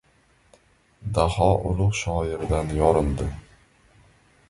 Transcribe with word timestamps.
Daho 1.17 1.51
ulug‘ 1.73 1.95
shoirdan 2.01 2.75
yorildi: 2.83 3.33